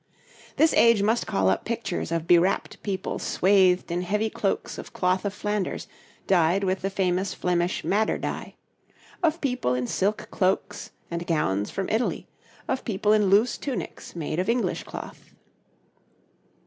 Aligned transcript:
This 0.55 0.73
age 0.73 1.03
must 1.03 1.27
call 1.27 1.47
up 1.47 1.63
pictures 1.63 2.11
of 2.11 2.25
bewrapped 2.25 2.81
people 2.81 3.19
swathed 3.19 3.91
in 3.91 4.01
heavy 4.01 4.31
cloaks 4.31 4.79
of 4.79 4.93
cloth 4.93 5.25
of 5.25 5.31
Flanders 5.31 5.87
dyed 6.25 6.63
with 6.63 6.81
the 6.81 6.89
famous 6.89 7.35
Flemish 7.35 7.83
madder 7.83 8.17
dye; 8.17 8.55
of 9.21 9.39
people 9.41 9.75
in 9.75 9.85
silk 9.85 10.27
cloaks 10.31 10.89
and 11.11 11.27
gowns 11.27 11.69
from 11.69 11.87
Italy; 11.89 12.27
of 12.67 12.83
people 12.83 13.13
in 13.13 13.25
loose 13.27 13.59
tunics 13.59 14.15
made 14.15 14.39
of 14.39 14.49
English 14.49 14.81
cloth. 14.85 15.35